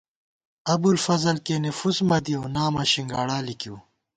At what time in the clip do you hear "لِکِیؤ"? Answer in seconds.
3.45-3.77